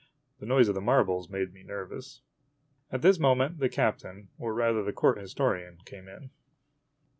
The 0.39 0.47
noise 0.47 0.67
of 0.67 0.73
the 0.73 0.81
marbles 0.81 1.29
made 1.29 1.53
me 1.53 1.61
nervous. 1.61 2.21
At 2.91 3.03
this 3.03 3.19
moment 3.19 3.59
the 3.59 3.69
captain, 3.69 4.29
or 4.39 4.51
rather 4.51 4.81
the 4.81 4.91
Court 4.91 5.19
Historian, 5.19 5.77
came 5.85 6.07
in. 6.07 6.31